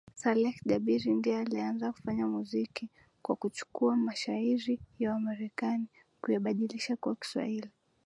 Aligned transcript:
Saleh 0.19 0.59
Jabir 0.69 1.03
ndiye 1.17 1.37
alianza 1.37 1.91
kufanya 1.91 2.27
muziki 2.27 2.89
kwa 3.21 3.35
kuchukua 3.35 3.95
mashairi 3.95 4.79
ya 4.99 5.11
wamarekani 5.13 5.87
kuyabadilisha 6.21 6.95
kuwa 6.95 7.15
kiswahili 7.15 7.69